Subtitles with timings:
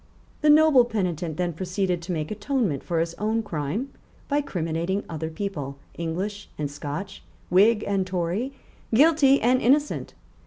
[0.41, 3.91] The noble penitent then proceeded to make atonement for his own crime
[4.27, 8.51] by criminating other people, English and Scotch, Whig and Tory,
[8.91, 10.15] guilty and innocent.